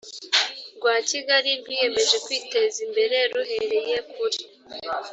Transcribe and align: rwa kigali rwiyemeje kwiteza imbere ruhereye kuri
rwa 0.77 0.95
kigali 1.09 1.51
rwiyemeje 1.61 2.17
kwiteza 2.25 2.77
imbere 2.87 3.17
ruhereye 3.33 3.97
kuri 4.13 4.39